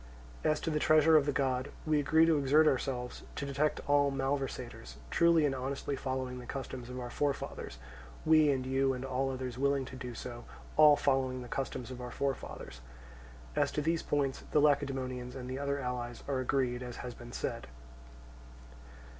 As 0.43 0.59
to 0.61 0.71
the 0.71 0.79
treasure 0.79 1.15
of 1.15 1.27
the 1.27 1.31
god, 1.31 1.69
we 1.85 1.99
agree 1.99 2.25
to 2.25 2.39
exert 2.39 2.65
ourselves 2.67 3.21
to 3.35 3.45
detect 3.45 3.81
all 3.87 4.11
malversators, 4.11 4.95
truly 5.11 5.45
and 5.45 5.53
honestly 5.53 5.95
following 5.95 6.39
the 6.39 6.47
customs 6.47 6.89
of 6.89 6.99
our 6.99 7.11
forefathers, 7.11 7.77
we 8.25 8.49
and 8.49 8.65
you 8.65 8.93
and 8.93 9.05
all 9.05 9.29
others 9.29 9.59
willing 9.59 9.85
to 9.85 9.95
do 9.95 10.15
so, 10.15 10.43
all 10.75 10.95
following 10.95 11.43
the 11.43 11.47
customs 11.47 11.91
of 11.91 12.01
our 12.01 12.09
forefathers. 12.09 12.81
As 13.55 13.71
to 13.73 13.81
these 13.83 14.01
points 14.01 14.43
the 14.49 14.59
Lacedaemonians 14.59 15.35
and 15.35 15.47
the 15.47 15.59
other 15.59 15.77
allies 15.77 16.23
are 16.27 16.39
agreed 16.39 16.81
as 16.81 16.95
has 17.05 17.13
been 17.13 17.31
said. 17.31 17.67